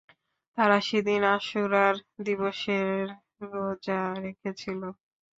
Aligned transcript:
তাঁরা 0.57 0.77
সেদিন 0.81 1.21
আশুরার 1.33 1.95
দিবসের 2.25 3.05
রোযা 3.43 4.01
রেখেছিল। 4.17 4.81